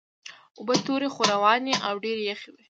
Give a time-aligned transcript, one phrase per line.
[0.57, 2.59] اوبه تورې خو روانې او ډېرې یخې وې.